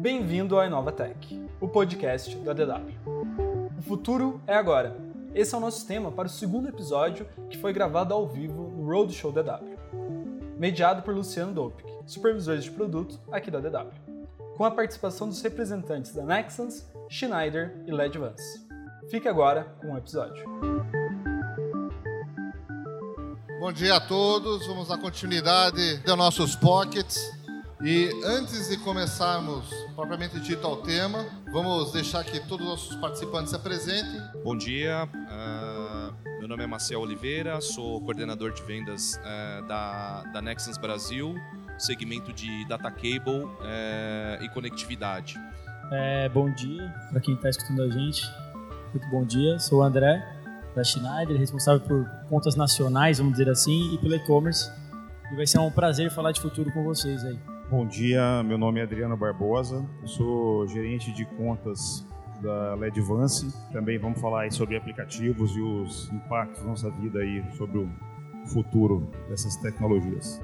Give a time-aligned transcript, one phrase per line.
[0.00, 2.90] Bem-vindo ao Inova Tech, o podcast da DW.
[3.78, 4.96] O futuro é agora.
[5.34, 8.86] Esse é o nosso tema para o segundo episódio que foi gravado ao vivo no
[8.86, 9.76] Roadshow DW.
[10.56, 13.92] Mediado por Luciano Dopik, supervisores de produto aqui da DW.
[14.56, 18.66] Com a participação dos representantes da Nexans, Schneider e Ledvance.
[19.10, 20.42] Fique agora com o episódio.
[23.60, 27.38] Bom dia a todos, vamos dar continuidade dos nossos pockets.
[27.82, 33.50] E antes de começarmos propriamente dito ao tema, vamos deixar que todos os nossos participantes
[33.50, 34.20] se apresentem.
[34.44, 40.42] Bom dia, uh, meu nome é Marcel Oliveira, sou coordenador de vendas uh, da, da
[40.42, 41.34] Nexans Brasil,
[41.78, 45.40] segmento de data cable uh, e conectividade.
[45.90, 48.22] É, bom dia para quem está escutando a gente.
[48.92, 50.22] Muito bom dia, sou o André
[50.76, 54.70] da Schneider, responsável por contas nacionais, vamos dizer assim, e pelo e-commerce.
[55.32, 57.38] E vai ser um prazer falar de futuro com vocês aí.
[57.70, 62.04] Bom dia, meu nome é Adriano Barbosa, sou gerente de contas
[62.42, 63.46] da Ledvance.
[63.72, 67.88] Também vamos falar sobre aplicativos e os impactos na nossa vida aí sobre o
[68.48, 70.40] futuro dessas tecnologias.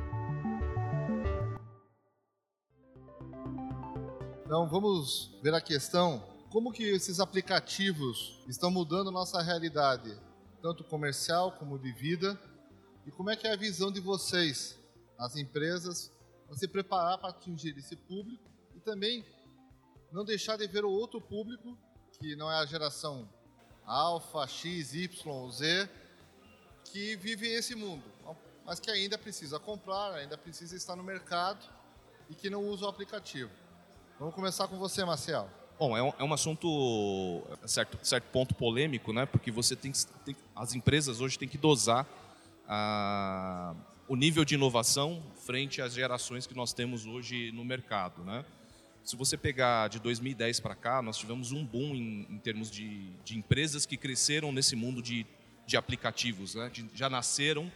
[4.44, 10.16] Então vamos ver a questão, como que esses aplicativos estão mudando nossa realidade,
[10.62, 12.38] tanto comercial como de vida,
[13.04, 14.78] e como é que é a visão de vocês,
[15.18, 16.14] as empresas,
[16.54, 18.44] se preparar para atingir esse público
[18.74, 19.24] e também
[20.12, 21.76] não deixar de ver o outro público,
[22.18, 23.28] que não é a geração
[23.84, 25.88] alfa, X, Y, Z,
[26.84, 28.04] que vive esse mundo,
[28.64, 31.64] mas que ainda precisa comprar, ainda precisa estar no mercado
[32.28, 33.50] e que não usa o aplicativo.
[34.18, 35.48] Vamos começar com você, Marcel.
[35.78, 39.26] Bom, é um, é um assunto, certo, certo ponto polêmico, né?
[39.26, 39.92] Porque você tem,
[40.24, 42.06] tem as empresas hoje têm que dosar
[42.66, 43.74] a
[44.08, 48.22] o nível de inovação frente às gerações que nós temos hoje no mercado.
[48.22, 48.44] Né?
[49.02, 53.10] Se você pegar de 2010 para cá, nós tivemos um boom em, em termos de,
[53.24, 55.26] de, empresas que cresceram nesse mundo de,
[55.66, 56.70] de aplicativos, né?
[56.72, 57.70] de, já nasceram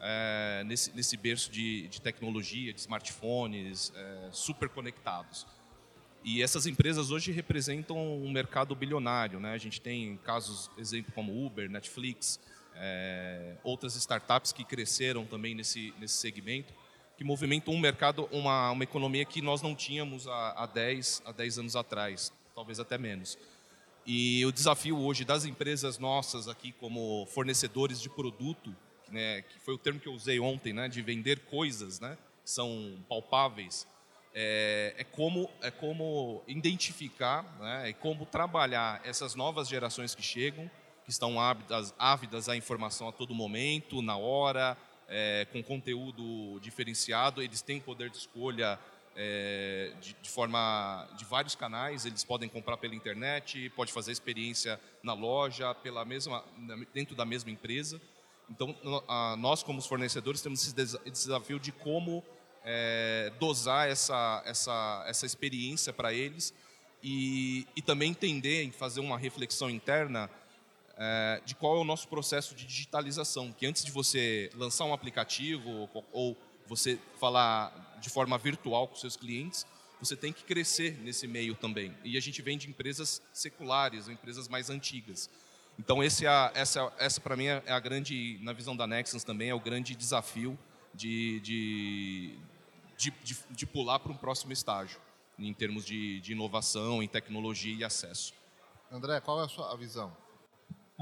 [0.00, 5.46] é, nesse, nesse berço de, de, tecnologia, de smartphones, é, super conectados.
[6.24, 9.40] E essas empresas hoje representam um mercado bilionário.
[9.40, 9.52] Né?
[9.52, 12.38] A gente tem casos, exemplo como Uber, Netflix,
[12.76, 16.72] é, outras startups que cresceram também nesse, nesse segmento,
[17.16, 21.32] que movimentam um mercado, uma, uma economia que nós não tínhamos há, há, 10, há
[21.32, 23.38] 10 anos atrás, talvez até menos.
[24.04, 28.74] E o desafio hoje das empresas nossas aqui como fornecedores de produto,
[29.10, 32.50] né, que foi o termo que eu usei ontem, né, de vender coisas, né, que
[32.50, 33.86] são palpáveis,
[34.34, 40.68] é, é, como, é como identificar, né, é como trabalhar essas novas gerações que chegam,
[41.04, 44.76] que estão ávidas, ávidas à informação a todo momento, na hora,
[45.08, 48.78] é, com conteúdo diferenciado, eles têm poder de escolha
[49.14, 54.80] é, de, de, forma de vários canais, eles podem comprar pela internet, pode fazer experiência
[55.02, 56.42] na loja, pela mesma
[56.94, 58.00] dentro da mesma empresa.
[58.50, 58.74] Então,
[59.38, 60.74] nós como fornecedores temos esse
[61.10, 62.24] desafio de como
[62.64, 66.54] é, dosar essa, essa, essa experiência para eles
[67.02, 70.30] e, e também entender fazer uma reflexão interna
[71.04, 74.94] é, de qual é o nosso processo de digitalização, que antes de você lançar um
[74.94, 79.66] aplicativo ou, você falar de forma virtual com seus clientes,
[80.00, 81.92] você tem que crescer nesse meio também.
[82.04, 85.28] E a gente vem de empresas seculares, empresas mais antigas.
[85.76, 89.50] Então esse é essa, essa para mim é a grande, na visão da Nexans também,
[89.50, 90.56] é o grande desafio
[90.94, 92.38] de, de,
[92.96, 95.00] de, de, de pular para um próximo estágio,
[95.36, 98.32] em termos de, de inovação, em tecnologia e acesso.
[98.90, 100.16] André, qual é a sua visão?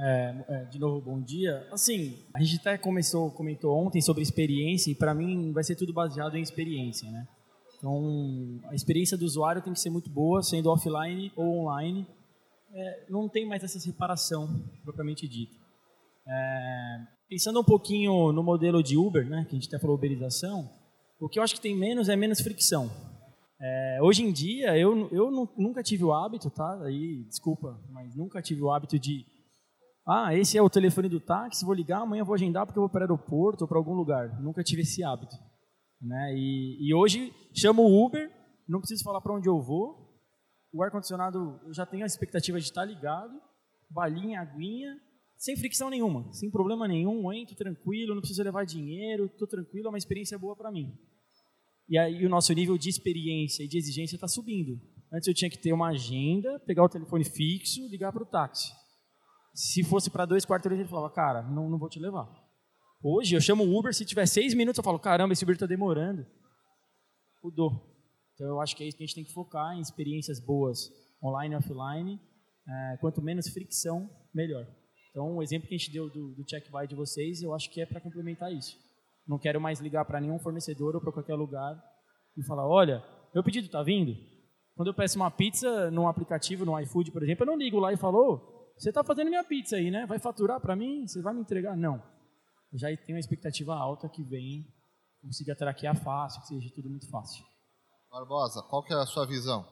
[0.02, 1.68] É, é, de novo, bom dia.
[1.70, 5.92] Assim, a gente até começou, comentou ontem sobre experiência e para mim vai ser tudo
[5.92, 7.28] baseado em experiência, né?
[7.76, 12.06] Então, a experiência do usuário tem que ser muito boa, sendo offline ou online.
[12.72, 15.54] É, não tem mais essa separação propriamente dita.
[16.26, 20.70] É, pensando um pouquinho no modelo de Uber, né, que a gente até falou uberização,
[21.20, 22.90] o que eu acho que tem menos é menos fricção.
[23.60, 26.80] É, hoje em dia, eu, eu nunca tive o hábito, tá?
[26.84, 29.26] Aí, desculpa, mas nunca tive o hábito de
[30.06, 32.90] ah, esse é o telefone do táxi, vou ligar, amanhã vou agendar porque eu vou
[32.90, 34.40] para o aeroporto ou para algum lugar.
[34.40, 35.36] Nunca tive esse hábito.
[36.00, 36.34] Né?
[36.34, 38.30] E, e hoje chamo o Uber,
[38.68, 40.08] não preciso falar para onde eu vou.
[40.72, 43.40] O ar-condicionado, eu já tenho a expectativa de estar ligado,
[43.90, 44.96] balinha, aguinha,
[45.36, 49.88] sem fricção nenhuma, sem problema nenhum, entro tranquilo, não preciso levar dinheiro, estou tranquilo, é
[49.88, 50.94] uma experiência boa para mim.
[51.88, 54.80] E aí o nosso nível de experiência e de exigência está subindo.
[55.12, 58.70] Antes eu tinha que ter uma agenda, pegar o telefone fixo, ligar para o táxi.
[59.54, 62.28] Se fosse para dois quartos, ele falava, cara, não, não vou te levar.
[63.02, 65.66] Hoje eu chamo o Uber, se tiver seis minutos, eu falo, caramba, esse Uber está
[65.66, 66.26] demorando.
[67.42, 67.90] Mudou.
[68.34, 70.90] Então eu acho que é isso que a gente tem que focar em experiências boas
[71.22, 72.20] online e offline.
[72.68, 74.66] É, quanto menos fricção, melhor.
[75.10, 77.70] Então o exemplo que a gente deu do, do check buy de vocês, eu acho
[77.70, 78.76] que é para complementar isso.
[79.26, 81.82] Não quero mais ligar para nenhum fornecedor ou para qualquer lugar
[82.36, 83.02] e falar, olha,
[83.34, 84.14] meu pedido está vindo.
[84.76, 87.92] Quando eu peço uma pizza num aplicativo, no iFood, por exemplo, eu não ligo lá
[87.92, 90.06] e falo, você está fazendo minha pizza aí, né?
[90.06, 91.06] Vai faturar para mim?
[91.06, 91.76] Você vai me entregar?
[91.76, 92.02] Não.
[92.72, 94.66] Eu já tenho uma expectativa alta que vem,
[95.20, 97.44] consiga traquear fácil, que seja tudo muito fácil.
[98.10, 99.66] Barbosa, qual que é a sua visão?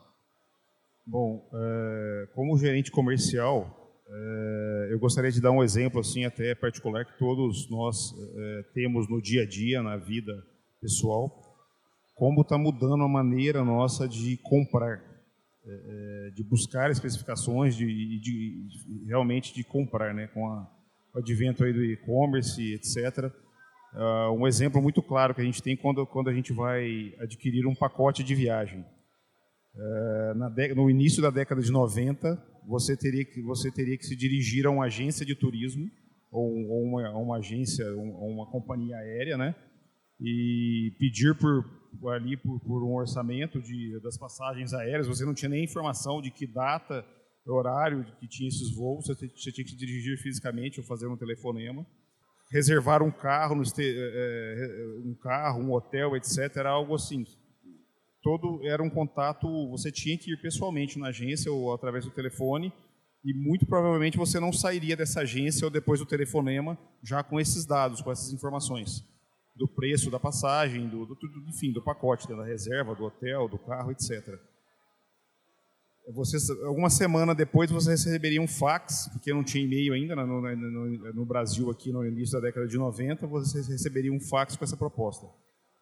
[1.07, 7.07] Bom, é, como gerente comercial, é, eu gostaria de dar um exemplo assim até particular
[7.07, 10.35] que todos nós é, temos no dia a dia, na vida
[10.83, 11.31] pessoal,
[12.15, 15.03] como está mudando a maneira nossa de comprar,
[16.35, 20.71] de buscar especificações, de, de, de, realmente de comprar, né, com a,
[21.15, 23.33] o advento aí do e-commerce, etc.
[23.95, 27.67] Uh, um exemplo muito claro que a gente tem quando, quando a gente vai adquirir
[27.67, 28.85] um pacote de viagem.
[29.75, 34.67] Uh, no início da década de 90, você teria que, você teria que se dirigir
[34.67, 35.91] a uma agência de turismo
[36.31, 39.55] ou, ou uma, uma, agência, ou uma companhia aérea, né?
[40.21, 41.65] E pedir por
[42.11, 45.07] ali por, por um orçamento de, das passagens aéreas.
[45.07, 47.05] Você não tinha nem informação de que data,
[47.47, 49.07] horário que tinha esses voos.
[49.07, 51.87] Você, você tinha que dirigir fisicamente ou fazer um telefonema
[52.51, 56.57] reservar um carro, no, é, um carro, um hotel, etc.
[56.57, 57.25] Era algo assim.
[58.23, 59.47] Todo era um contato.
[59.71, 62.73] Você tinha que ir pessoalmente na agência ou através do telefone
[63.25, 67.67] e muito provavelmente você não sairia dessa agência ou depois do telefonema já com esses
[67.67, 69.05] dados, com essas informações
[69.59, 71.19] do preço da passagem, do, do
[71.49, 74.39] enfim, do pacote da reserva, do hotel, do carro, etc.
[76.15, 81.13] Você, alguma semana depois você receberia um fax, porque não tinha e-mail ainda no, no,
[81.13, 84.77] no, Brasil aqui no início da década de 90, você receberia um fax com essa
[84.77, 85.27] proposta.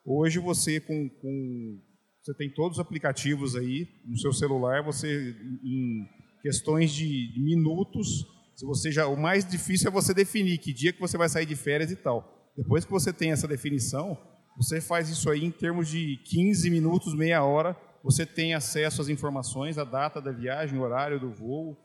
[0.05, 1.81] Hoje você com, com
[2.23, 6.09] você tem todos os aplicativos aí no seu celular, você em
[6.43, 8.27] questões de minutos,
[8.57, 11.47] se você já o mais difícil é você definir que dia que você vai sair
[11.47, 12.36] de férias e tal.
[12.57, 14.17] Depois que você tem essa definição,
[14.57, 19.09] você faz isso aí em termos de 15 minutos, meia hora, você tem acesso às
[19.09, 21.77] informações, a data da viagem, o horário do voo,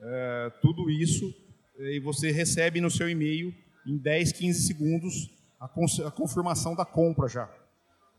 [0.00, 1.34] é, tudo isso,
[1.78, 3.52] e você recebe no seu e-mail,
[3.84, 5.66] em 10, 15 segundos, a,
[6.06, 7.50] a confirmação da compra já,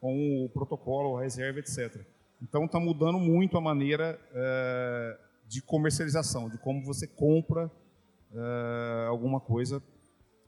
[0.02, 2.04] com o protocolo, a reserva, etc.
[2.42, 5.18] Então, está mudando muito a maneira é,
[5.48, 7.72] de comercialização, de como você compra
[8.34, 9.82] é, alguma coisa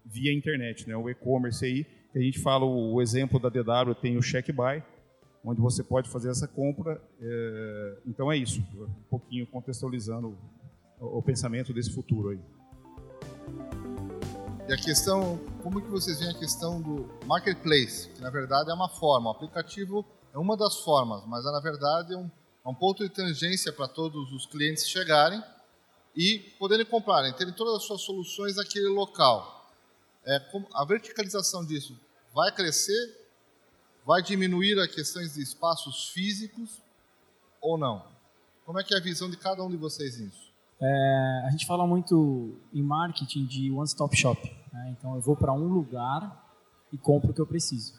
[0.06, 0.96] via internet, né?
[0.96, 4.84] o e-commerce aí, que a gente fala, o, exemplo da DW tem o check buy,
[5.44, 7.02] onde você pode fazer essa compra.
[7.20, 10.38] É, então é isso, um pouquinho contextualizando
[11.00, 12.40] o, o, pensamento desse futuro aí.
[14.68, 18.74] E a questão, como que vocês veem a questão do marketplace, que na verdade é
[18.74, 22.30] uma forma, o aplicativo é uma das formas, mas na verdade é um,
[22.66, 25.44] é um ponto de tangência para todos os clientes chegarem
[26.16, 29.62] e poderem comprarem, terem todas as suas soluções naquele local.
[30.25, 30.40] É,
[30.74, 32.00] a verticalização disso
[32.34, 33.24] vai crescer
[34.06, 36.81] vai diminuir a questões de espaços físicos
[37.62, 38.06] ou não?
[38.66, 40.52] Como é que é a visão de cada um de vocês nisso?
[40.81, 44.42] É, a gente fala muito em marketing de one-stop shop.
[44.72, 44.96] Né?
[44.98, 46.42] Então, eu vou para um lugar
[46.92, 47.94] e compro o que eu preciso.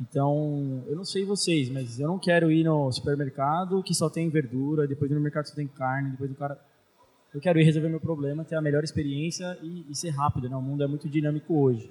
[0.00, 4.28] Então, eu não sei vocês, mas eu não quero ir no supermercado que só tem
[4.28, 6.60] verdura, depois no mercado só tem carne, depois do cara...
[7.34, 10.48] Eu quero ir resolver meu problema, ter a melhor experiência e, e ser rápido.
[10.48, 10.56] Né?
[10.56, 11.90] O mundo é muito dinâmico hoje.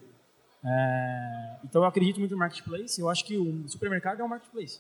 [0.64, 3.00] É, então eu acredito muito no marketplace.
[3.00, 4.80] Eu acho que o supermercado é um marketplace.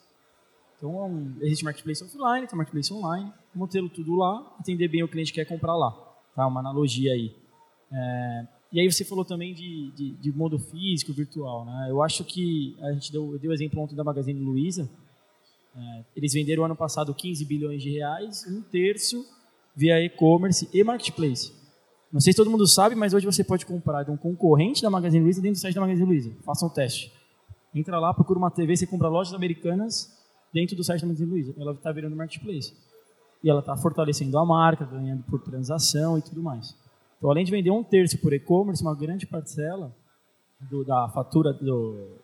[0.77, 3.29] Então existe marketplace offline, tem marketplace online.
[3.53, 5.91] Modelo tudo lá, atender bem o cliente que quer comprar lá.
[6.34, 7.36] Tá, uma analogia aí.
[7.91, 11.65] É, e aí você falou também de, de, de, modo físico, virtual.
[11.65, 11.88] Né?
[11.89, 14.89] Eu acho que a gente deu, eu dei o exemplo ontem da Magazine Luiza.
[15.75, 19.25] É, eles venderam ano passado 15 bilhões de reais, um terço
[19.75, 21.51] via e-commerce e marketplace.
[22.12, 24.89] Não sei se todo mundo sabe, mas hoje você pode comprar de um concorrente da
[24.89, 26.32] Magazine Luiza dentro do site da Magazine Luiza.
[26.46, 27.12] Faça um teste.
[27.74, 30.15] Entra lá, procura uma TV, você compra lojas americanas
[30.53, 31.56] dentro do site da Magazine Luiza.
[31.58, 32.74] Ela está virando marketplace.
[33.44, 36.75] E ela está fortalecendo a marca, ganhando por transação e tudo mais.
[37.18, 39.96] Então, além de vender um terço por e-commerce, uma grande parcela
[40.70, 42.20] do, da fatura do,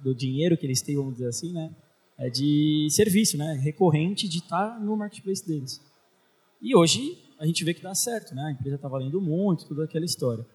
[0.00, 1.74] do dinheiro que eles têm, vamos dizer assim, né,
[2.16, 5.80] é de serviço, né, recorrente de estar tá no marketplace deles.
[6.64, 8.42] E hoje a gente vê que dá certo, né?
[8.44, 10.46] A empresa está valendo muito, toda aquela história.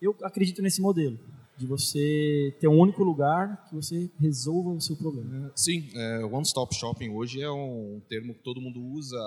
[0.00, 1.20] Eu acredito nesse modelo
[1.58, 5.48] de você ter um único lugar que você resolva o seu problema.
[5.48, 9.20] É, sim, é, one stop shopping hoje é um termo que todo mundo usa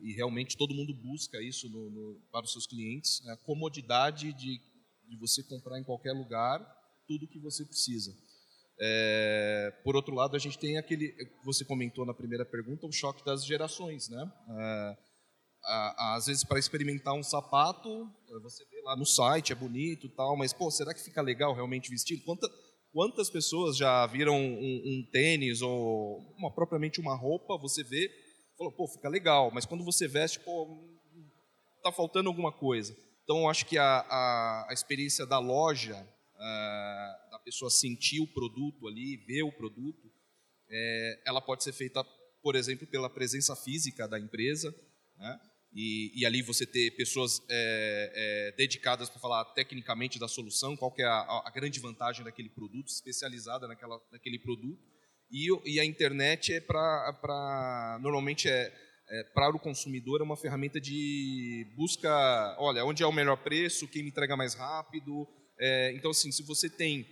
[0.00, 4.60] e realmente todo mundo busca isso no, no, para os seus clientes, a comodidade de,
[5.08, 6.58] de você comprar em qualquer lugar
[7.06, 8.12] tudo o que você precisa.
[8.80, 13.24] É, por outro lado, a gente tem aquele, você comentou na primeira pergunta, o choque
[13.24, 14.32] das gerações, né?
[14.50, 15.07] É,
[16.14, 18.10] às vezes para experimentar um sapato,
[18.42, 21.90] você vê lá no site, é bonito tal, mas pô, será que fica legal realmente
[21.90, 22.22] vestir?
[22.24, 22.48] Quanta,
[22.92, 28.10] quantas pessoas já viram um, um, tênis ou uma, propriamente uma roupa, você vê,
[28.56, 30.66] falou, pô, fica legal, mas quando você veste, pô,
[31.82, 32.96] tá faltando alguma coisa.
[33.24, 38.88] Então, acho que a, a, a experiência da loja, uh, da pessoa sentir o produto
[38.88, 40.10] ali, ver o produto,
[40.70, 42.04] é, ela pode ser feita,
[42.42, 44.74] por exemplo, pela presença física da empresa,
[45.18, 45.40] né?
[45.72, 48.12] E, e, ali você ter pessoas é,
[48.50, 52.48] é, dedicadas para falar tecnicamente da solução, qual que é a, a, grande vantagem daquele
[52.48, 54.82] produto, especializada naquela, naquele produto.
[55.30, 58.72] E, e a internet é para, normalmente é,
[59.10, 63.86] é para o consumidor é uma ferramenta de busca, olha, onde é o melhor preço,
[63.88, 65.28] quem me entrega mais rápido.
[65.60, 67.06] É, então, assim, se você tem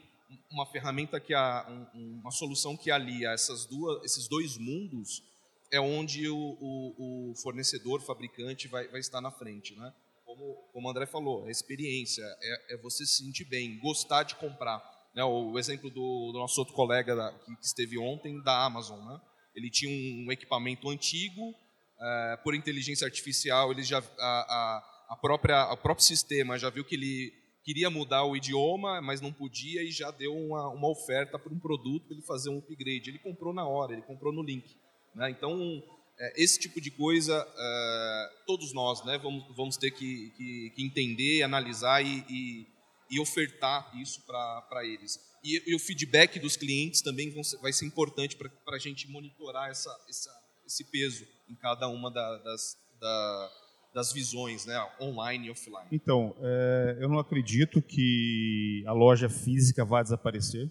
[0.50, 5.22] uma ferramenta que a, um, uma solução que alia essas duas, esses dois mundos,
[5.70, 9.92] é onde o, o, o fornecedor, fabricante vai, vai, estar na frente, né?
[10.24, 14.34] Como, como o André falou, a experiência, é, é, você se sentir bem, gostar de
[14.36, 14.82] comprar.
[15.14, 15.24] Né?
[15.24, 19.00] O, o exemplo do, do, nosso outro colega da, que, que, esteve ontem, da Amazon,
[19.04, 19.20] né?
[19.54, 21.54] Ele tinha um, um equipamento antigo,
[22.00, 26.84] é, por inteligência artificial, ele já, a, a, a própria, o próprio sistema já viu
[26.84, 27.32] que ele
[27.66, 31.58] queria mudar o idioma, mas não podia e já deu uma, uma oferta para um
[31.58, 33.10] produto para ele fazer um upgrade.
[33.10, 34.76] Ele comprou na hora, ele comprou no link.
[35.16, 35.30] Né?
[35.30, 35.82] Então,
[36.18, 40.82] é, esse tipo de coisa, é, todos nós né, vamos, vamos ter que, que, que
[40.84, 42.66] entender, analisar e, e,
[43.10, 45.18] e ofertar isso para eles.
[45.42, 49.70] E, e, o feedback dos clientes também ser, vai ser importante para a gente monitorar
[49.70, 50.30] essa, essa,
[50.66, 53.52] esse peso em cada uma da, das, da,
[53.94, 55.86] das visões, né, online e offline.
[55.92, 60.70] Então, é, eu não acredito que a loja física vá desaparecer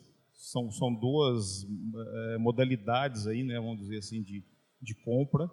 [0.55, 4.41] são, são duas é, modalidades aí, né, vamos dizer assim, de,
[4.81, 5.49] de compra.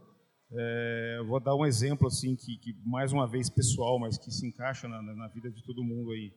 [0.55, 4.47] É, vou dar um exemplo assim que, que, mais uma vez pessoal, mas que se
[4.47, 6.33] encaixa na, na vida de todo mundo aí.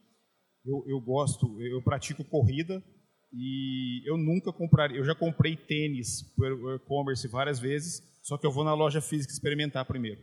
[0.66, 2.84] Eu, eu, gosto, eu pratico corrida
[3.32, 4.98] e eu nunca compraria.
[4.98, 9.32] Eu já comprei tênis por e-commerce várias vezes, só que eu vou na loja física
[9.32, 10.22] experimentar primeiro.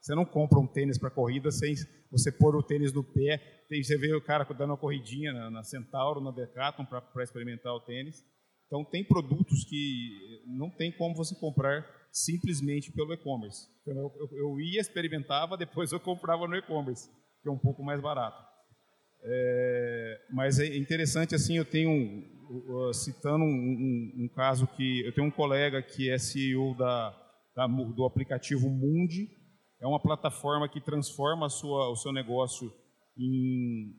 [0.00, 1.74] Você não compra um tênis para corrida sem
[2.10, 3.40] você pôr o tênis no pé.
[3.70, 7.80] Você vê o cara dando uma corridinha na, na Centauro, na Decathlon, para experimentar o
[7.80, 8.24] tênis.
[8.66, 13.66] Então, tem produtos que não tem como você comprar simplesmente pelo e-commerce.
[13.82, 17.10] Então, eu, eu, ia, experimentava, depois eu comprava no e-commerce,
[17.42, 18.40] que é um pouco mais barato.
[19.22, 22.24] É, mas é interessante, assim, eu tenho,
[22.94, 27.10] citando um, um, um, caso que, eu tenho um colega que é CEO da,
[27.54, 29.28] da do aplicativo Mundi,
[29.80, 32.72] é uma plataforma que transforma sua, o seu negócio
[33.16, 33.94] em,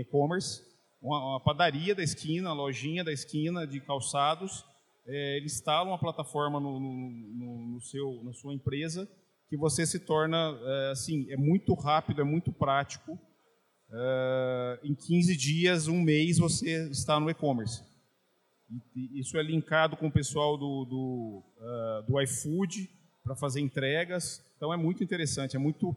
[0.00, 0.62] e-commerce.
[1.00, 4.64] Uma, uma, padaria da esquina, lojinha da esquina de calçados,
[5.06, 9.08] é, ele instala uma plataforma no, no, no, seu, na sua empresa
[9.48, 13.16] que você se torna, é, assim, é muito rápido, é muito prático.
[13.92, 17.84] É, em 15 dias, um mês, você está no e-commerce.
[19.14, 22.90] Isso é linkado com o pessoal do, do, uh, do iFood
[23.26, 24.40] para fazer entregas.
[24.56, 25.94] Então é muito interessante, é muito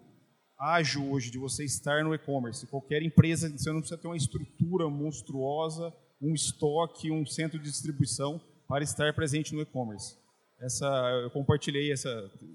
[0.59, 2.67] ágil hoje de você estar no e-commerce.
[2.67, 8.41] Qualquer empresa, você não precisa ter uma estrutura monstruosa, um estoque, um centro de distribuição
[8.67, 10.17] para estar presente no e-commerce.
[10.59, 10.85] Essa,
[11.23, 12.09] eu compartilhei essa,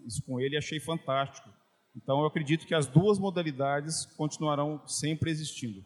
[0.06, 1.48] isso com ele e achei fantástico.
[1.96, 5.82] Então eu acredito que as duas modalidades continuarão sempre existindo.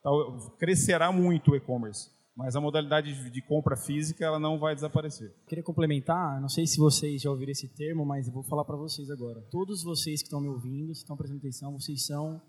[0.00, 5.32] Então, crescerá muito o e-commerce mas a modalidade de compra física ela não vai desaparecer.
[5.46, 8.76] Queria complementar, não sei se vocês já ouviram esse termo, mas eu vou falar para
[8.76, 9.40] vocês agora.
[9.50, 12.42] Todos vocês que estão me ouvindo, estão prestando atenção, vocês são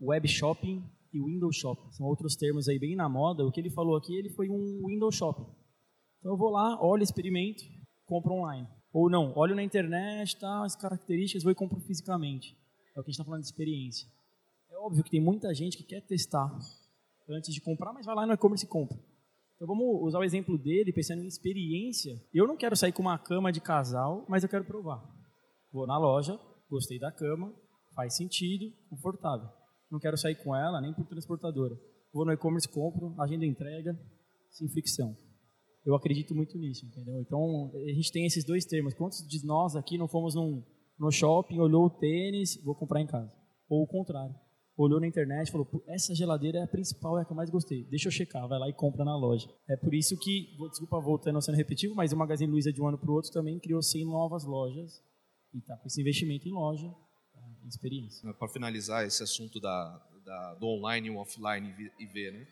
[0.00, 1.90] web shopping e window shopping.
[1.92, 3.46] São outros termos aí bem na moda.
[3.46, 5.46] O que ele falou aqui, ele foi um window shopping.
[6.18, 7.62] Então eu vou lá, olho, experimento,
[8.04, 8.68] compro online.
[8.92, 12.56] Ou não, olho na internet, tá, as características, vou e compro fisicamente.
[12.94, 14.06] É o que a gente está falando de experiência.
[14.70, 16.56] É óbvio que tem muita gente que quer testar
[17.28, 18.98] antes de comprar, mas vai lá no e-commerce e compra.
[19.64, 22.22] Então vamos usar o exemplo dele, pensando em experiência.
[22.34, 25.02] Eu não quero sair com uma cama de casal, mas eu quero provar.
[25.72, 27.50] Vou na loja, gostei da cama,
[27.94, 29.48] faz sentido, confortável.
[29.90, 31.74] Não quero sair com ela, nem por transportadora.
[32.12, 33.98] Vou no e-commerce, compro, agenda entrega,
[34.50, 35.16] sem fricção.
[35.82, 37.18] Eu acredito muito nisso, entendeu?
[37.22, 38.92] Então, a gente tem esses dois termos.
[38.92, 40.62] Quantos de nós aqui não fomos num,
[40.98, 43.32] no shopping, olhou o tênis, vou comprar em casa?
[43.66, 44.34] Ou o contrário
[44.76, 47.50] olhou na internet e falou: essa geladeira é a principal, é a que eu mais
[47.50, 47.84] gostei.
[47.84, 49.48] Deixa eu checar, vai lá e compra na loja.
[49.68, 52.98] É por isso que, desculpa voltando sendo repetitivo, mas o Magazine Luiza de um ano
[52.98, 55.02] para o outro também criou 100 novas lojas
[55.52, 56.88] e está com esse investimento em loja,
[57.32, 58.32] tá, em experiência.
[58.34, 62.46] Para finalizar esse assunto da, da, do online e o offline e ver, né?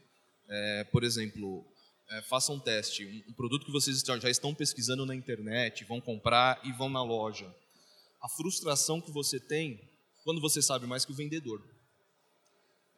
[0.49, 1.65] É, por exemplo,
[2.11, 6.01] é, façam um teste, um, um, produto que vocês já estão pesquisando na internet, vão
[6.01, 7.53] comprar e vão na loja.
[8.21, 9.81] A frustração que você tem
[10.25, 11.61] quando você sabe mais que o vendedor.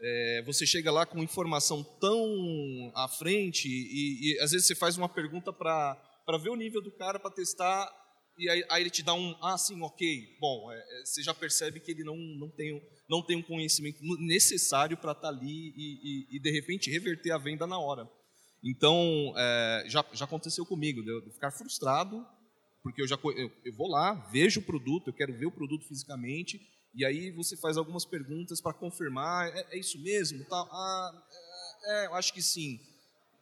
[0.06, 4.98] É, você chega lá com informação tão à frente e, e às vezes você faz
[4.98, 7.90] uma pergunta para ver o nível do cara, para testar,
[8.36, 10.36] e aí, aí, ele te dá um, ah, sim, ok.
[10.40, 13.98] Bom, é, é você já percebe que ele não, não, tem, não tem um conhecimento
[14.18, 18.08] necessário para estar tá ali e, e, e, de repente, reverter a venda na hora.
[18.62, 22.26] Então, é, já, já aconteceu comigo, de eu ficar frustrado,
[22.82, 25.86] porque eu já eu, eu vou lá, vejo o produto, eu quero ver o produto
[25.86, 26.60] fisicamente,
[26.94, 30.44] e aí você faz algumas perguntas para confirmar, é, é, isso mesmo?
[30.44, 31.22] Tá, ah,
[31.84, 32.78] é, é, eu acho que sim.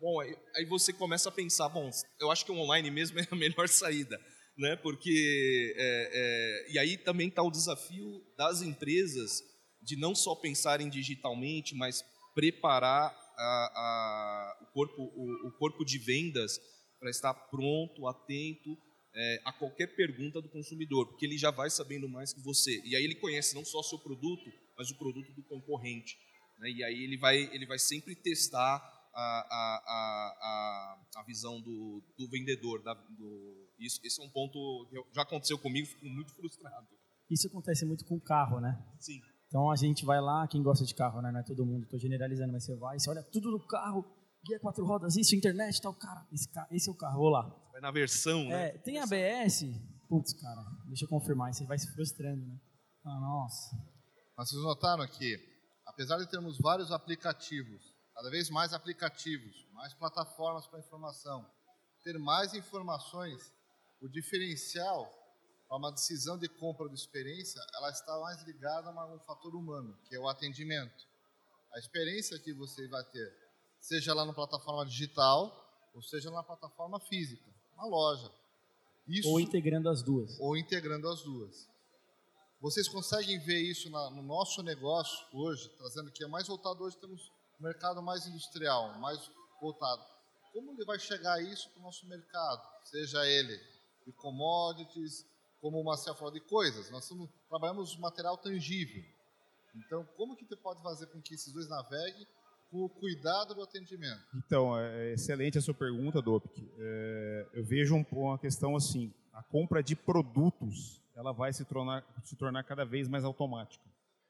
[0.00, 1.90] Bom, aí você começa a pensar, bom,
[2.20, 4.18] eu acho que o online mesmo é a melhor saída
[4.56, 4.76] né?
[4.76, 9.42] Porque é, é, e aí também está o desafio das empresas
[9.82, 12.04] de não só pensarem digitalmente, mas
[12.34, 16.60] preparar a, a, o corpo o, o, corpo de vendas
[17.00, 18.76] para estar pronto, atento
[19.14, 22.80] é, a qualquer pergunta do consumidor, porque ele já vai sabendo mais que você.
[22.84, 26.16] E aí ele conhece não só o seu produto, mas o produto do concorrente.
[26.58, 26.70] Né?
[26.70, 28.80] E aí ele vai ele vai sempre testar
[29.14, 32.82] a, a, a, a visão do, do vendedor.
[32.82, 36.86] Da, do, isso, esse é um ponto que já aconteceu comigo, fico muito frustrado.
[37.30, 38.82] Isso acontece muito com carro, né?
[38.98, 39.20] Sim.
[39.46, 41.30] Então a gente vai lá, quem gosta de carro, né?
[41.30, 44.04] Não é todo mundo, estou generalizando, mas você vai, você olha tudo no carro,
[44.44, 47.48] guia quatro rodas, isso, internet, tal, cara, esse, esse é o carro, vou lá.
[47.72, 48.68] Vai na versão, né?
[48.68, 49.64] É, tem ABS?
[50.08, 52.60] Putz, cara, deixa eu confirmar, você vai se frustrando, né?
[53.04, 53.76] Ah, nossa.
[54.36, 55.38] Mas vocês notaram que,
[55.86, 61.44] apesar de termos vários aplicativos cada vez mais aplicativos, mais plataformas para informação,
[62.04, 63.52] ter mais informações,
[64.00, 65.10] o diferencial
[65.66, 69.98] para uma decisão de compra de experiência, ela está mais ligada a um fator humano,
[70.04, 71.04] que é o atendimento.
[71.74, 73.41] A experiência que você vai ter,
[73.82, 78.30] seja lá na plataforma digital, ou seja na plataforma física, uma loja.
[79.06, 80.38] Isso, ou integrando as duas.
[80.40, 81.68] Ou integrando as duas.
[82.60, 86.96] Vocês conseguem ver isso na, no nosso negócio hoje, trazendo que é mais voltado hoje,
[86.96, 90.02] temos mercado mais industrial, mais voltado.
[90.52, 92.62] Como ele vai chegar isso para o nosso mercado?
[92.84, 93.58] Seja ele
[94.06, 95.26] de commodities,
[95.60, 96.88] como o Marcel falou, de coisas.
[96.90, 99.02] Nós somos, trabalhamos material tangível.
[99.74, 102.26] Então, como que você pode fazer com que esses dois naveguem
[102.72, 104.22] com o cuidado do atendimento?
[104.34, 106.56] Então, é, é excelente a sua pergunta, Dopic.
[106.78, 112.02] É, eu vejo um, uma questão assim, a compra de produtos, ela vai se tornar,
[112.24, 113.84] se tornar cada vez mais automática.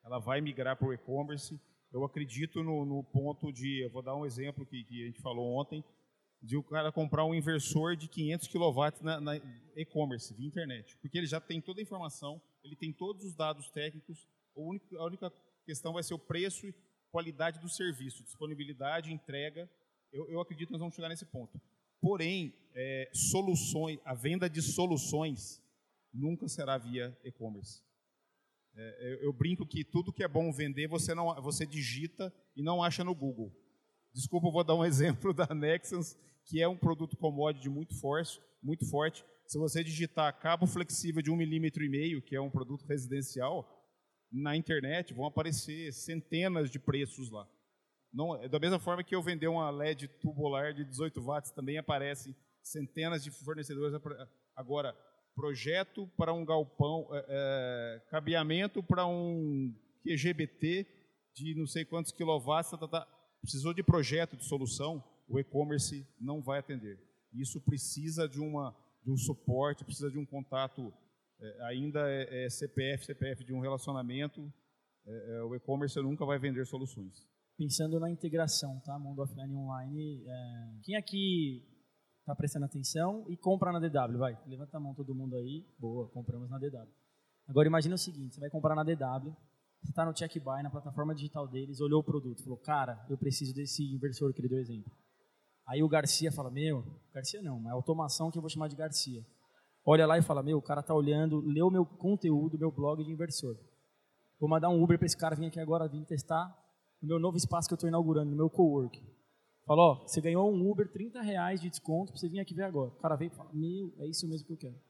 [0.04, 1.58] Ela vai migrar para o e-commerce,
[1.92, 5.22] eu acredito no, no, ponto de, eu vou dar um exemplo que, que, a gente
[5.22, 5.84] falou ontem,
[6.42, 9.36] de o cara comprar um inversor de 500 kW na, na
[9.76, 13.70] e-commerce, via internet, porque ele já tem toda a informação, ele tem todos os dados
[13.70, 14.26] técnicos,
[14.56, 15.32] a única, a única
[15.64, 16.66] questão vai ser o preço
[17.12, 19.70] qualidade do serviço, disponibilidade, entrega,
[20.10, 21.60] eu, eu acredito que nós vamos chegar nesse ponto.
[22.00, 25.62] Porém, é, soluções, a venda de soluções
[26.12, 27.82] nunca será via e-commerce.
[28.74, 32.62] É, eu, eu, brinco que tudo que é bom vender você não você digita e
[32.62, 33.54] não acha no Google.
[34.14, 38.40] Desculpa, eu vou dar um exemplo da Nexans, que é um produto commodity muito forte,
[38.62, 39.24] muito forte.
[39.46, 43.81] Se você digitar cabo flexível de um milímetro e meio, que é um produto residencial,
[44.32, 47.46] na internet vão aparecer centenas de preços lá.
[48.12, 51.78] Não, é da mesma forma que eu vender uma LED tubular de 18 watts, também
[51.78, 54.00] aparecem centenas de fornecedores.
[54.54, 54.94] Agora,
[55.34, 60.86] projeto para um galpão, é, é, cabeamento para um QGBT
[61.34, 63.08] de não sei quantos quilowatts, tá, tá, tá.
[63.40, 66.98] precisou de projeto, de solução, o e-commerce não vai atender.
[67.32, 70.92] Isso precisa de, uma, de um suporte, precisa de um contato,
[71.42, 74.52] é, ainda é, é, CPF, CPF de um relacionamento,
[75.04, 77.26] é, é, o e-commerce nunca vai vender soluções.
[77.58, 78.98] Pensando na integração, tá?
[78.98, 80.24] Mundo offline e online,
[80.82, 81.68] quem aqui
[82.24, 84.38] tá prestando atenção e compra na DW, vai.
[84.46, 85.66] Levanta a mão todo mundo aí.
[85.78, 86.88] Boa, compramos na DW.
[87.46, 89.36] Agora imagina o seguinte, você vai comprar na DW,
[89.82, 93.18] você está no check buy, na plataforma digital deles, olhou o produto, falou, cara, eu
[93.18, 94.90] preciso desse inversor que ele deu exemplo.
[95.66, 99.26] Aí o Garcia fala, meu, Garcia não, é automação que eu vou chamar de Garcia.
[99.84, 103.10] Olha lá e fala, meu, o cara tá olhando, leu meu conteúdo, meu blog de
[103.10, 103.56] inversor.
[104.38, 106.56] Vou mandar um Uber para esse cara vir aqui agora, vir testar
[107.02, 109.00] o meu novo espaço que eu estou inaugurando, no meu cowork.
[109.64, 112.64] Falou, ó, você ganhou um Uber 30 reais de desconto para você vir aqui ver
[112.64, 112.90] agora.
[112.90, 114.80] O cara veio e fala, meu, é isso mesmo que eu quero.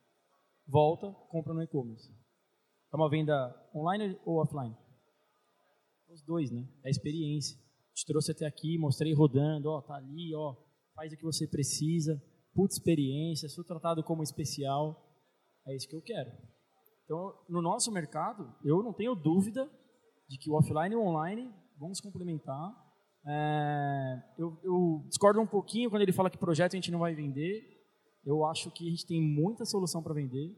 [0.66, 2.10] Volta, compra no e-commerce.
[2.92, 4.76] É uma venda online ou offline?
[6.08, 6.68] Os dois, né?
[6.84, 7.58] É a experiência.
[7.94, 10.54] Te trouxe até aqui, mostrei rodando, ó, tá ali, ó,
[10.94, 12.22] faz o que você precisa.
[12.54, 15.10] Puta experiência, sou tratado como especial.
[15.66, 16.30] É isso que eu quero.
[17.04, 19.68] Então, no nosso mercado, eu não tenho dúvida
[20.28, 22.74] de que o offline e o online vão se complementar
[23.24, 27.14] É, eu, eu, discordo um pouquinho quando ele fala que projeto a gente não vai
[27.14, 27.62] vender.
[28.24, 30.56] Eu acho que a gente tem muita solução para vender.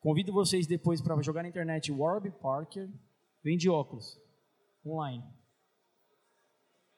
[0.00, 2.90] Convido vocês depois para jogar na internet Warby Parker,
[3.42, 4.18] vende óculos,
[4.84, 5.24] online.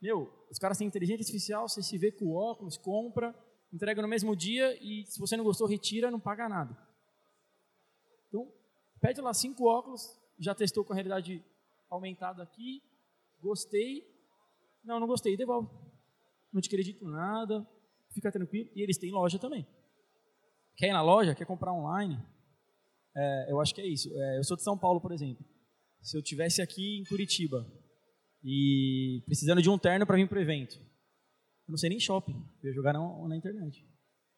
[0.02, 3.32] Meu, os caras têm inteligência artificial, você se vê com o óculos, compra,
[3.72, 6.76] entrega no mesmo dia e se você não gostou, retira, não paga nada.
[8.28, 8.52] Então,
[9.00, 10.02] pede lá cinco óculos,
[10.38, 11.44] já testou com a realidade
[11.88, 12.82] aumentada aqui,
[13.40, 14.04] gostei,
[14.84, 15.68] não, não gostei, devolve.
[16.52, 17.66] Não te acredito nada,
[18.14, 18.70] fica tranquilo.
[18.74, 19.66] E eles têm loja também.
[20.76, 22.22] Quer ir na loja, quer comprar online?
[23.16, 24.08] É, eu acho que é isso.
[24.14, 25.44] É, eu sou de São Paulo, por exemplo.
[26.02, 27.66] Se eu tivesse aqui em Curitiba
[28.44, 30.78] e precisando de um terno para vir para o evento,
[31.66, 33.84] eu não sei nem shopping, eu ia jogar na, na internet.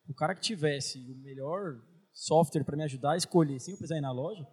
[0.09, 1.81] O cara que tivesse o melhor
[2.13, 4.47] software para me ajudar a escolher sem eu precisar ir na loja,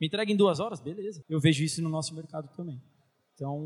[0.00, 1.24] me entrega em duas horas, beleza.
[1.28, 2.82] Eu vejo isso no nosso mercado também.
[3.34, 3.60] Então,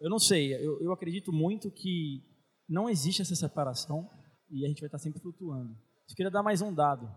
[0.00, 2.22] eu não sei, eu, eu acredito muito que
[2.68, 4.08] não existe essa separação
[4.50, 5.72] e a gente vai estar sempre flutuando.
[6.08, 7.08] Eu queria dar mais um dado.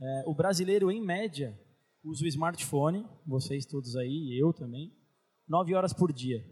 [0.00, 1.58] É, o brasileiro, em média,
[2.04, 4.92] usa o smartphone, vocês todos aí, eu também,
[5.48, 6.44] nove horas por dia.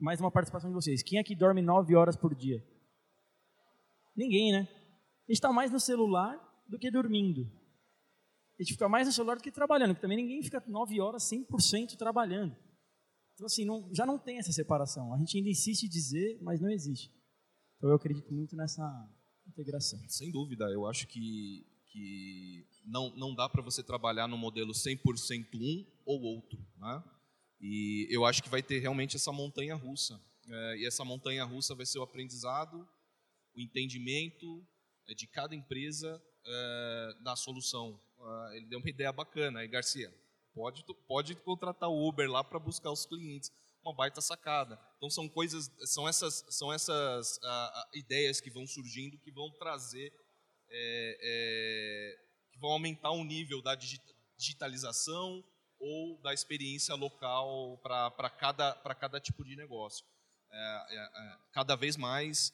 [0.00, 1.02] Mais uma participação de vocês.
[1.02, 2.64] Quem aqui dorme nove horas por dia?
[4.16, 4.60] Ninguém, né?
[4.60, 7.42] A gente está mais no celular do que dormindo.
[8.58, 11.24] A gente fica mais no celular do que trabalhando, porque também ninguém fica nove horas
[11.24, 12.56] 100% trabalhando.
[13.34, 15.12] Então, assim, não, já não tem essa separação.
[15.12, 17.10] A gente ainda insiste em dizer, mas não existe.
[17.76, 18.82] Então, eu acredito muito nessa
[19.46, 19.98] integração.
[20.08, 20.64] Sem dúvida.
[20.66, 26.22] Eu acho que, que não, não dá para você trabalhar no modelo 100% um ou
[26.22, 26.58] outro.
[26.78, 27.04] Né?
[27.66, 30.20] E eu acho que vai ter realmente essa montanha russa.
[30.46, 32.86] É, e essa montanha russa vai ser o aprendizado,
[33.56, 34.62] o entendimento
[35.08, 37.98] é, de cada empresa é, da solução.
[38.18, 40.14] É, ele deu uma ideia bacana aí, Garcia.
[40.52, 43.50] Pode, pode contratar o Uber lá para buscar os clientes.
[43.82, 44.78] Uma baita sacada.
[44.98, 50.12] Então são coisas, são essas, são essas uh, ideias que vão surgindo que vão trazer,
[50.68, 52.18] é, é,
[52.52, 53.74] que vão aumentar o nível da
[54.36, 55.42] digitalização
[55.78, 60.04] ou da experiência local para cada, cada tipo de negócio.
[60.50, 62.52] É, é, é cada vez mais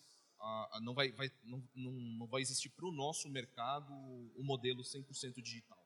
[0.80, 5.42] não, vai, vai, não, não, não vai existir para o nosso mercado um modelo 100%
[5.42, 5.80] digital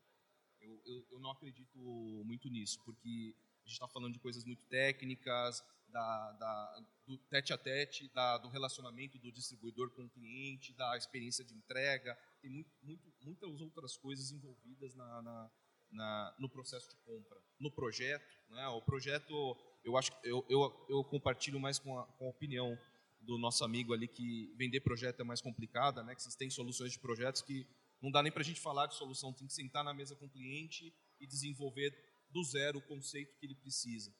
[0.64, 1.78] eu, eu, eu não acredito
[2.24, 7.52] muito nisso, porque a gente está falando de coisas muito técnicas, da, da, do tete
[7.52, 12.50] a tete, da, do relacionamento do distribuidor com o cliente, da experiência de entrega, tem
[12.50, 15.50] muito, muito, muitas outras coisas envolvidas na, na,
[15.94, 18.34] na, no processo de compra, no projeto.
[18.50, 18.68] Né?
[18.68, 22.78] O projeto, eu acho eu, eu, eu compartilho mais com a, com a opinião
[23.20, 26.14] do nosso amigo ali que vender projeto é mais complicada, né?
[26.14, 27.66] que vocês têm soluções de projetos que
[28.02, 30.26] não dá nem para a gente falar de solução, tem que sentar na mesa com
[30.26, 31.96] o cliente e desenvolver
[32.30, 34.10] do zero o conceito que ele precisa.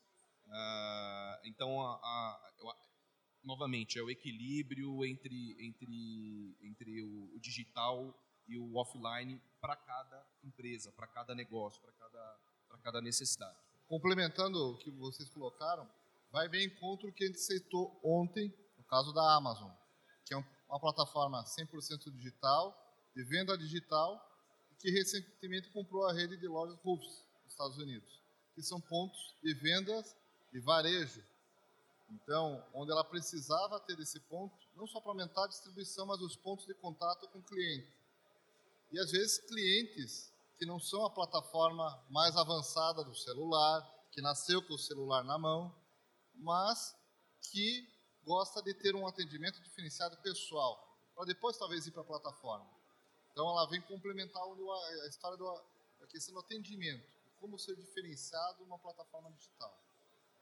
[0.47, 2.53] Uh, então, a, a,
[3.43, 10.27] novamente, é o equilíbrio entre, entre, entre o, o digital e o offline para cada
[10.43, 12.39] empresa, para cada negócio, para cada,
[12.83, 13.57] cada necessidade.
[13.89, 15.89] Complementando o que vocês colocaram,
[16.31, 19.71] vai bem contra o que a gente citou ontem, no caso da Amazon,
[20.25, 22.81] que é uma plataforma 100% digital,
[23.15, 24.31] de venda digital
[24.81, 28.21] que recentemente comprou a rede de lojas Rufus, nos Estados Unidos,
[28.55, 30.15] que são pontos de vendas
[30.53, 31.25] de varejo.
[32.11, 36.37] Então, onde ela precisava ter esse ponto, não só para aumentar a distribuição, mas os
[36.37, 37.89] pontos de contato com o cliente.
[38.93, 44.63] E às vezes clientes que não são a plataforma mais avançada do celular, que nasceu
[44.63, 45.75] com o celular na mão,
[46.37, 46.95] mas
[47.51, 47.87] que
[48.25, 52.71] gosta de ter um atendimento diferenciado pessoal, para depois talvez ir para a plataforma.
[53.33, 57.05] Então ela vem complementar a história da questão do atendimento,
[57.41, 59.83] como ser diferenciado numa plataforma digital.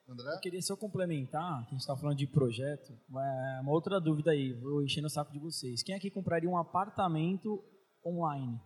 [0.06, 0.34] André?
[0.34, 4.52] Eu queria só complementar, que a gente está falando de projeto, uma outra dúvida aí,
[4.52, 5.82] vou encher no saco de vocês.
[5.82, 7.64] Quem aqui compraria um apartamento
[8.04, 8.60] online?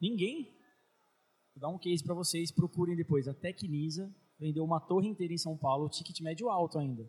[0.00, 0.44] Ninguém?
[1.54, 3.26] Vou dar um case para vocês, procurem depois.
[3.26, 7.08] A Tecnisa vendeu uma torre inteira em São Paulo, ticket médio alto ainda.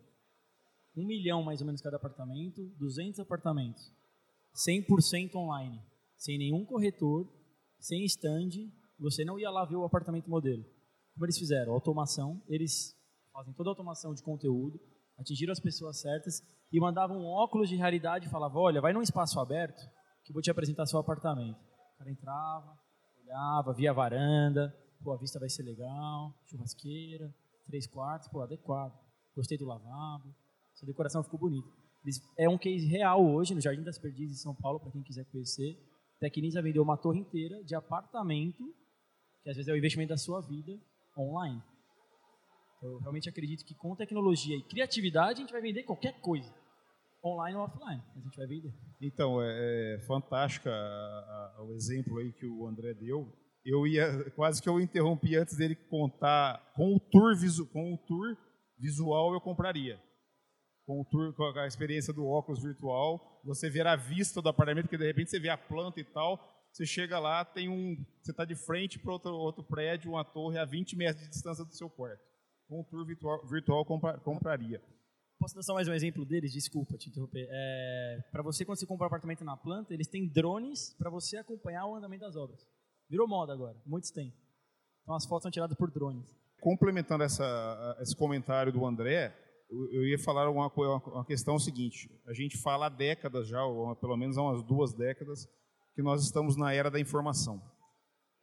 [0.96, 3.92] Um milhão mais ou menos cada apartamento, 200 apartamentos.
[4.68, 5.80] 100% online,
[6.16, 7.28] sem nenhum corretor,
[7.78, 8.50] sem stand,
[8.98, 10.64] você não ia lá ver o apartamento modelo.
[11.14, 11.72] Como eles fizeram?
[11.72, 12.96] Automação, eles
[13.32, 14.80] fazem toda a automação de conteúdo,
[15.16, 19.02] atingiram as pessoas certas e mandavam um óculos de realidade e falavam, olha, vai num
[19.02, 19.80] espaço aberto
[20.30, 21.58] que vou te apresentar seu apartamento.
[21.58, 22.78] O cara entrava,
[23.24, 27.34] olhava, via a varanda, pô, a vista vai ser legal, churrasqueira,
[27.66, 28.96] três quartos, pô, adequado.
[29.34, 30.32] Gostei do lavabo,
[30.74, 31.68] sua decoração ficou bonita.
[32.38, 35.24] É um case real hoje no Jardim das Perdizes, em São Paulo, para quem quiser
[35.26, 35.76] conhecer.
[36.20, 38.62] Tecnisa vendeu uma torre inteira de apartamento,
[39.42, 40.78] que às vezes é o investimento da sua vida,
[41.18, 41.60] online.
[42.82, 46.54] Eu realmente acredito que com tecnologia e criatividade a gente vai vender qualquer coisa,
[47.24, 48.74] online ou offline, a gente vai vender.
[49.00, 50.70] Então, é, é fantástica
[51.60, 53.32] o exemplo aí que o André deu.
[53.64, 57.98] Eu ia, quase que eu interrompi antes dele contar, com o tour, visu, com o
[57.98, 58.36] tour
[58.78, 60.00] visual eu compraria.
[60.86, 64.88] Com o tour, com a experiência do óculos virtual, você ver a vista do apartamento,
[64.88, 66.38] que de repente você vê a planta e tal,
[66.72, 70.58] você chega lá, tem um, você está de frente para outro, outro prédio, uma torre
[70.58, 72.22] a 20 metros de distância do seu quarto.
[72.68, 74.82] Com o tour virtual, virtual compra, compraria.
[75.40, 76.52] Posso dar só mais um exemplo deles?
[76.52, 77.48] Desculpa te interromper.
[77.50, 81.38] É, para você, quando você compra um apartamento na planta, eles têm drones para você
[81.38, 82.60] acompanhar o andamento das obras.
[83.08, 84.34] Virou moda agora, muitos têm.
[85.02, 86.36] Então as fotos são tiradas por drones.
[86.60, 89.34] Complementando essa, esse comentário do André,
[89.90, 92.10] eu ia falar uma, uma questão seguinte.
[92.26, 95.48] A gente fala há décadas já, ou pelo menos há umas duas décadas,
[95.94, 97.62] que nós estamos na era da informação.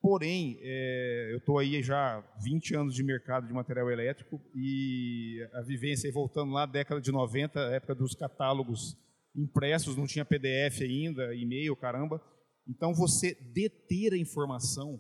[0.02, 5.62] Porém, é, eu estou aí já 20 anos de mercado de material elétrico e a
[5.62, 8.96] vivência, voltando lá, década de 90, época dos catálogos
[9.36, 12.22] impressos, não tinha PDF ainda, e-mail, caramba.
[12.68, 15.00] Então, você deter a informação,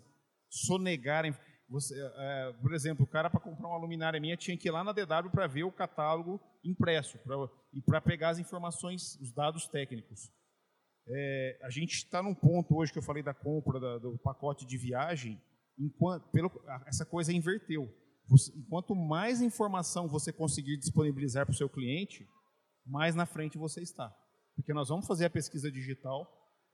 [0.49, 1.25] sonegar,
[1.69, 4.83] você, é, por exemplo, o cara para comprar uma luminária minha tinha que ir lá
[4.83, 7.35] na DW para ver o catálogo impresso pra,
[7.73, 10.31] e para pegar as informações, os dados técnicos.
[11.09, 14.65] É, a gente está num ponto hoje que eu falei da compra da, do pacote
[14.65, 15.41] de viagem,
[15.79, 16.51] enquanto, pelo,
[16.85, 17.89] essa coisa inverteu.
[18.27, 22.27] Você, enquanto mais informação você conseguir disponibilizar para o seu cliente,
[22.85, 24.13] mais na frente você está.
[24.55, 26.29] Porque nós vamos fazer a pesquisa digital,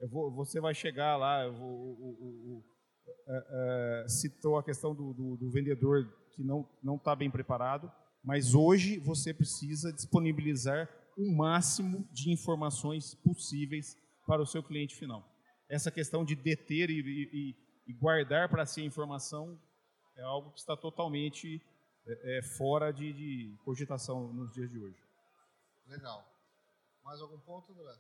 [0.09, 2.63] vou, você vai chegar lá, eu vou,
[3.27, 7.91] é, é, citou a questão do, do, do vendedor que não está bem preparado,
[8.23, 15.27] mas hoje você precisa disponibilizar o máximo de informações possíveis para o seu cliente final.
[15.69, 17.55] Essa questão de deter e, e,
[17.88, 19.59] e guardar para si a informação
[20.15, 21.62] é algo que está totalmente
[22.05, 25.01] é, é, fora de, de, cogitação nos dias de hoje.
[25.88, 26.27] Legal.
[27.03, 27.95] Mais algum ponto, André?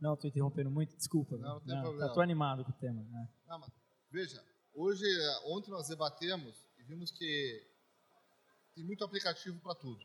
[0.00, 1.36] Não, estou interrompendo muito, desculpa.
[1.36, 2.06] Não, não tem não, problema.
[2.06, 3.02] Estou animado com o tema.
[3.02, 3.28] Né?
[3.46, 3.70] Não, mas,
[4.10, 5.04] veja, hoje,
[5.46, 7.66] ontem nós debatemos e vimos que
[8.74, 10.04] tem muito aplicativo para tudo.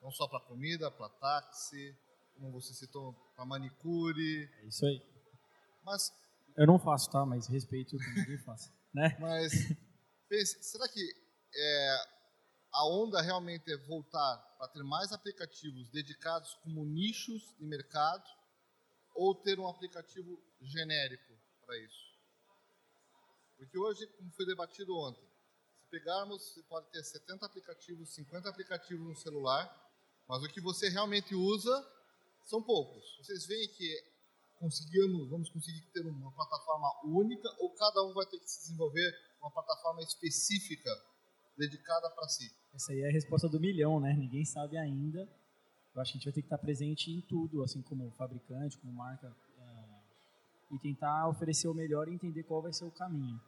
[0.00, 1.96] Não só para comida, para táxi,
[2.36, 4.50] como você citou, para manicure.
[4.62, 5.02] É isso aí.
[5.84, 6.12] Mas
[6.56, 7.24] eu não faço, tá?
[7.26, 9.16] Mas respeito que ninguém faça, né?
[9.20, 9.52] Mas
[10.28, 11.00] pense, será que
[11.54, 11.96] é,
[12.72, 18.24] a onda realmente é voltar para ter mais aplicativos dedicados como nichos de mercado
[19.14, 22.06] ou ter um aplicativo genérico para isso?
[23.58, 25.26] Porque hoje, como foi debatido ontem,
[25.80, 29.70] se pegarmos, você pode ter 70 aplicativos, 50 aplicativos no celular,
[30.28, 31.72] mas o que você realmente usa
[32.46, 33.04] são poucos.
[33.18, 34.16] Vocês veem que
[34.58, 39.14] conseguimos, vamos conseguir ter uma plataforma única ou cada um vai ter que se desenvolver
[39.40, 40.90] uma plataforma específica
[41.58, 42.50] dedicada para si?
[42.74, 44.14] Essa aí é a resposta do milhão, né?
[44.14, 45.28] Ninguém sabe ainda.
[45.94, 48.78] Eu acho que a gente vai ter que estar presente em tudo, assim como fabricante,
[48.78, 53.40] como marca, é, e tentar oferecer o melhor e entender qual vai ser o caminho.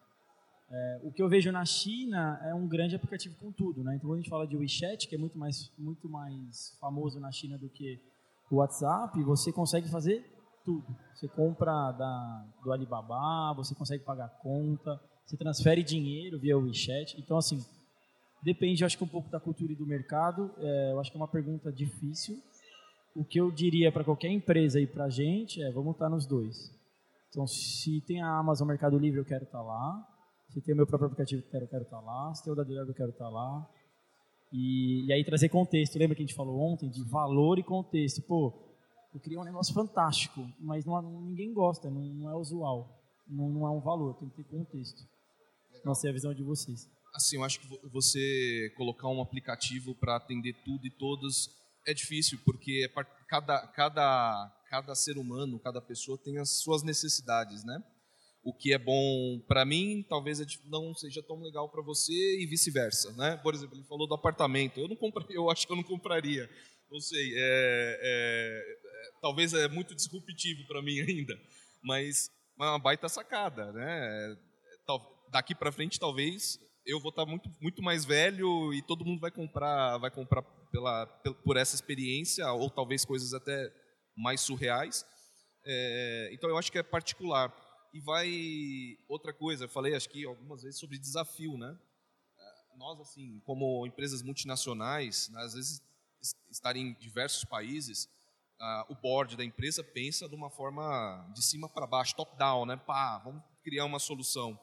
[0.70, 3.96] É, o que eu vejo na China é um grande aplicativo com tudo, né?
[3.96, 7.30] Então, quando a gente fala de WeChat, que é muito mais, muito mais famoso na
[7.30, 8.00] China do que
[8.50, 10.24] o WhatsApp, você consegue fazer
[10.64, 10.86] tudo.
[11.14, 17.20] Você compra da, do Alibaba, você consegue pagar conta, você transfere dinheiro via WeChat.
[17.20, 17.64] Então, assim,
[18.42, 20.50] depende, acho que um pouco da cultura e do mercado.
[20.58, 22.36] É, eu acho que é uma pergunta difícil.
[23.14, 26.26] O que eu diria para qualquer empresa e para a gente é, vamos estar nos
[26.26, 26.72] dois.
[27.30, 30.06] Então, se tem a Amazon Mercado Livre, eu quero estar lá.
[30.48, 32.34] Se tem o meu próprio aplicativo, eu quero, estar lá.
[32.34, 33.68] Se tem o da Delivery, eu quero estar lá.
[34.52, 35.98] E, e aí trazer contexto.
[35.98, 38.22] Lembra que a gente falou ontem de valor e contexto?
[38.22, 38.52] Pô,
[39.14, 42.88] eu queria um negócio fantástico, mas não, ninguém gosta, não, não é usual,
[43.26, 45.00] não, não, é um valor, tem que ter contexto.
[45.70, 45.82] Legal.
[45.86, 46.88] Não sei a visão de vocês.
[47.14, 51.50] Assim, eu acho que você colocar um aplicativo para atender tudo e todos
[51.86, 57.64] é difícil, porque é cada, cada, cada ser humano, cada pessoa tem as suas necessidades,
[57.64, 57.82] né?
[58.48, 63.12] O que é bom para mim talvez não seja tão legal para você e vice-versa,
[63.12, 63.36] né?
[63.42, 66.48] Por exemplo, ele falou do apartamento, eu não compraria, eu acho que eu não compraria,
[66.90, 71.38] não sei, é, é, é, talvez é muito disruptivo para mim ainda,
[71.82, 74.36] mas é uma baita sacada, né?
[75.30, 79.20] Daqui para frente talvez eu vou estar tá muito muito mais velho e todo mundo
[79.20, 80.40] vai comprar vai comprar
[80.72, 81.06] pela,
[81.44, 83.70] por essa experiência ou talvez coisas até
[84.16, 85.04] mais surreais.
[85.66, 87.52] É, então eu acho que é particular
[87.92, 91.78] e vai outra coisa, eu falei acho que algumas vezes sobre desafio, né?
[92.38, 95.82] É, nós assim, como empresas multinacionais, né, às vezes
[96.50, 98.08] estar em diversos países,
[98.88, 102.76] o board da empresa pensa de uma forma de cima para baixo, top down, né?
[102.76, 104.58] Pá, vamos criar uma solução.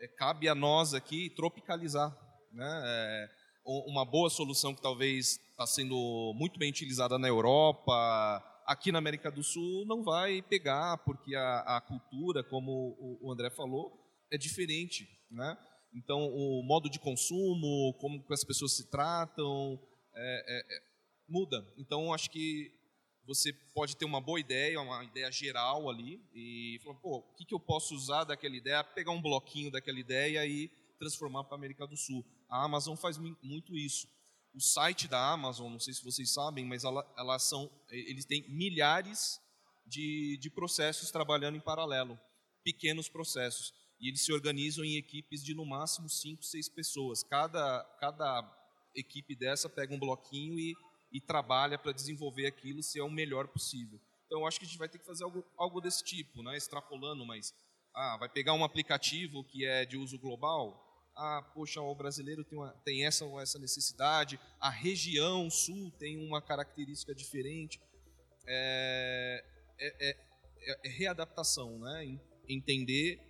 [0.00, 2.16] É, cabe a nós aqui tropicalizar,
[2.52, 2.82] né?
[2.84, 3.30] É,
[3.64, 9.30] uma boa solução que talvez está sendo muito bem utilizada na Europa, aqui na América
[9.30, 13.92] do Sul não vai pegar, porque a, a cultura, como o, André falou,
[14.30, 15.08] é diferente.
[15.30, 15.56] Né?
[15.94, 19.78] Então, o modo de consumo, como as pessoas se tratam,
[20.14, 20.82] é, é, é,
[21.28, 21.64] muda.
[21.76, 22.72] Então, acho que
[23.24, 27.44] você pode ter uma boa ideia, uma ideia geral ali, e falar, pô, o que,
[27.44, 31.58] que eu posso usar daquela ideia, pegar um bloquinho daquela ideia e transformar para a
[31.58, 32.24] América do Sul.
[32.48, 34.08] A Amazon faz muito isso.
[34.54, 38.44] O site da Amazon, não sei se vocês sabem, mas ela, ela são, eles têm
[38.48, 39.40] milhares
[39.86, 42.18] de, de processos trabalhando em paralelo,
[42.62, 43.72] pequenos processos.
[43.98, 47.22] E eles se organizam em equipes de no máximo cinco, seis pessoas.
[47.22, 48.42] Cada, cada
[48.94, 50.74] equipe dessa pega um bloquinho e
[51.12, 54.00] e trabalha para desenvolver aquilo se é o melhor possível.
[54.26, 56.56] Então, eu acho que a gente vai ter que fazer algo, algo desse tipo, né?
[56.56, 57.54] extrapolando, mas
[57.94, 60.81] ah, vai pegar um aplicativo que é de uso global,
[61.16, 66.26] ah, poxa, o brasileiro tem, uma, tem essa ou essa necessidade, a região sul tem
[66.26, 67.80] uma característica diferente.
[68.46, 69.44] É,
[69.78, 70.16] é, é,
[70.84, 72.18] é readaptação, né?
[72.48, 73.20] entender,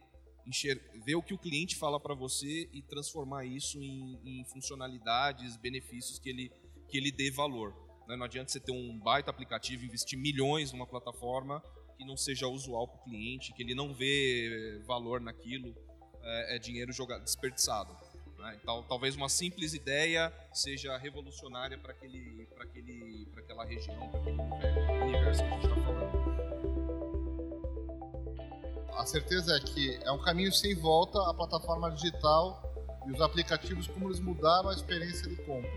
[1.05, 6.18] ver o que o cliente fala para você e transformar isso em, em funcionalidades, benefícios
[6.18, 6.51] que ele
[6.92, 7.75] que ele dê valor.
[8.07, 8.16] Né?
[8.16, 11.62] Não adianta você ter um baita aplicativo, investir milhões numa plataforma
[11.97, 15.75] que não seja usual para o cliente, que ele não vê valor naquilo,
[16.22, 17.94] é, é dinheiro jogado, desperdiçado.
[18.38, 18.58] Né?
[18.61, 25.42] Então, talvez uma simples ideia seja revolucionária para aquele, aquele, aquela região, para aquele universo
[25.42, 26.22] que a gente está falando.
[28.94, 32.62] A certeza é que é um caminho sem volta a plataforma digital
[33.06, 35.70] e os aplicativos, como eles mudaram a experiência de compra.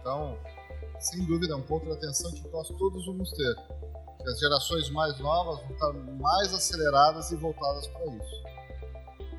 [0.00, 0.38] Então,
[0.98, 3.54] sem dúvida, é um ponto de atenção que nós todos vamos ter.
[4.22, 8.57] Que as gerações mais novas vão estar mais aceleradas e voltadas para isso.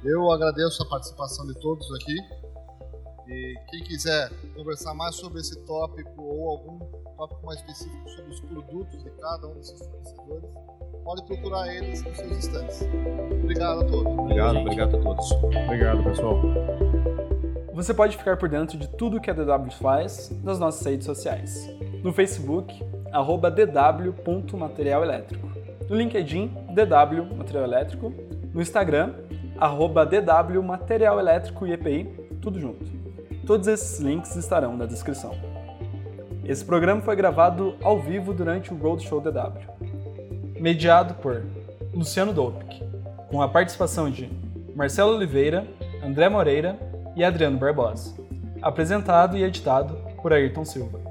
[0.03, 2.15] Eu agradeço a participação de todos aqui.
[3.27, 6.79] E quem quiser conversar mais sobre esse tópico ou algum
[7.17, 10.49] tópico mais específico sobre os produtos de cada um desses fornecedores,
[11.03, 12.81] pode procurar eles nos seus instantes.
[13.43, 14.17] Obrigado a todos.
[14.17, 15.31] Obrigado, obrigado a todos.
[15.31, 16.39] Obrigado, pessoal.
[17.73, 21.69] Você pode ficar por dentro de tudo que a DW faz nas nossas redes sociais.
[22.01, 22.73] No Facebook,
[23.11, 25.47] arroba dw.materialelétrico.
[25.89, 28.13] No LinkedIn, DW Material Elétrico.
[28.53, 29.13] No Instagram,
[29.59, 32.03] arroba DW Material Elétrico e EPI,
[32.41, 32.85] tudo junto.
[33.45, 35.33] Todos esses links estarão na descrição.
[36.45, 39.59] Esse programa foi gravado ao vivo durante o Roadshow DW.
[40.59, 41.43] Mediado por
[41.93, 42.81] Luciano Dolpik,
[43.29, 44.29] com a participação de
[44.75, 45.67] Marcelo Oliveira,
[46.03, 46.79] André Moreira
[47.15, 48.15] e Adriano Barbosa.
[48.61, 51.08] Apresentado e editado por Ayrton Silva.